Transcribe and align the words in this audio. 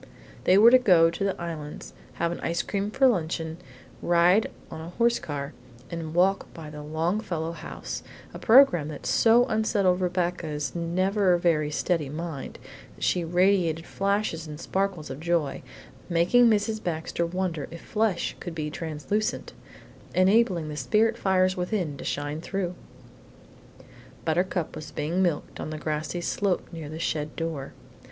They 0.45 0.57
were 0.57 0.71
to 0.71 0.79
go 0.79 1.11
to 1.11 1.23
the 1.23 1.39
Islands, 1.39 1.93
have 2.13 2.35
ice 2.41 2.63
cream 2.63 2.89
for 2.89 3.05
luncheon, 3.07 3.57
ride 4.01 4.49
on 4.71 4.81
a 4.81 4.89
horse 4.89 5.19
car, 5.19 5.53
and 5.91 6.15
walk 6.15 6.51
by 6.55 6.71
the 6.71 6.81
Longfellow 6.81 7.51
house, 7.51 8.01
a 8.33 8.39
programme 8.39 8.87
that 8.87 9.05
so 9.05 9.45
unsettled 9.45 10.01
Rebecca's 10.01 10.73
never 10.73 11.37
very 11.37 11.69
steady 11.69 12.09
mind 12.09 12.57
that 12.95 13.03
she 13.03 13.23
radiated 13.23 13.85
flashes 13.85 14.47
and 14.47 14.59
sparkles 14.59 15.11
of 15.11 15.19
joy, 15.19 15.61
making 16.09 16.47
Mrs. 16.47 16.81
Baxter 16.83 17.23
wonder 17.23 17.67
if 17.69 17.81
flesh 17.83 18.35
could 18.39 18.55
be 18.55 18.71
translucent, 18.71 19.53
enabling 20.15 20.67
the 20.69 20.77
spirit 20.77 21.15
fires 21.15 21.55
within 21.55 21.95
to 21.97 22.03
shine 22.03 22.41
through? 22.41 22.73
Buttercup 24.25 24.75
was 24.75 24.89
being 24.91 25.21
milked 25.21 25.59
on 25.59 25.69
the 25.69 25.77
grassy 25.77 26.21
slope 26.21 26.67
near 26.73 26.89
the 26.89 26.97
shed 26.97 27.35
door. 27.35 27.73